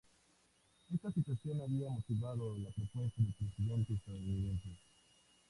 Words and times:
Esta 0.91 1.11
situación 1.11 1.61
había 1.61 1.87
motivado 1.87 2.57
la 2.57 2.71
propuesta 2.71 3.21
del 3.21 3.33
presidente 3.33 3.93
estadounidense. 3.93 4.75